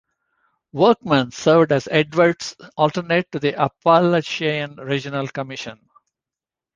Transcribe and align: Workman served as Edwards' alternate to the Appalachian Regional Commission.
Workman 0.71 1.29
served 1.29 1.71
as 1.71 1.87
Edwards' 1.91 2.55
alternate 2.75 3.31
to 3.33 3.37
the 3.39 3.53
Appalachian 3.53 4.77
Regional 4.77 5.27
Commission. 5.27 5.79